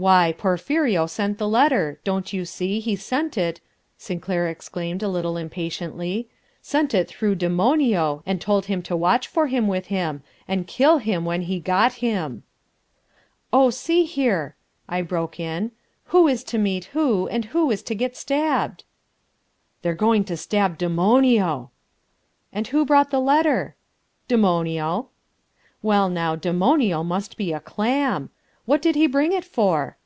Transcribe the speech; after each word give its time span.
"Why, 0.00 0.30
Porphirio 0.32 1.06
sent 1.08 1.38
the 1.38 1.48
letter, 1.48 1.98
don't 2.04 2.32
you 2.32 2.44
see, 2.44 2.78
he 2.78 2.94
sent 2.94 3.36
it," 3.36 3.60
Sinclair 3.96 4.46
exclaimed 4.46 5.02
a 5.02 5.08
little 5.08 5.36
impatiently 5.36 6.28
"sent 6.62 6.94
it 6.94 7.08
through 7.08 7.34
Demonio 7.34 8.22
and 8.24 8.40
told 8.40 8.66
him 8.66 8.80
to 8.82 8.96
watch 8.96 9.26
for 9.26 9.48
him 9.48 9.66
with 9.66 9.86
him, 9.86 10.22
and 10.46 10.68
kill 10.68 10.98
him 10.98 11.24
when 11.24 11.42
he 11.42 11.58
got 11.58 11.94
him." 11.94 12.44
"Oh, 13.52 13.70
see 13.70 14.04
here!" 14.04 14.54
I 14.88 15.02
broke 15.02 15.40
in, 15.40 15.72
"who 16.04 16.28
is 16.28 16.44
to 16.44 16.58
meet 16.58 16.84
who, 16.94 17.26
and 17.26 17.46
who 17.46 17.68
is 17.72 17.82
to 17.82 17.94
get 17.96 18.16
stabbed?" 18.16 18.84
"They're 19.82 19.94
going 19.94 20.22
to 20.26 20.36
stab 20.36 20.78
Demonio." 20.78 21.72
"And 22.52 22.68
who 22.68 22.84
brought 22.84 23.10
the 23.10 23.18
letter?" 23.20 23.74
"Demonio." 24.28 25.08
"Well, 25.82 26.08
now, 26.08 26.36
Demonio 26.36 27.02
must 27.02 27.36
be 27.36 27.52
a 27.52 27.58
clam! 27.58 28.30
What 28.66 28.82
did 28.82 28.96
he 28.96 29.06
bring 29.06 29.32
it 29.32 29.46
for?" 29.46 29.96